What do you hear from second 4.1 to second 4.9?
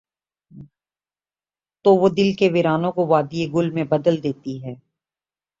دیتی ہے۔